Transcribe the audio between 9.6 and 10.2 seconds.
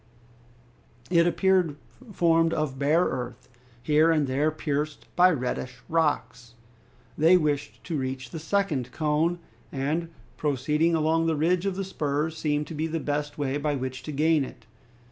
and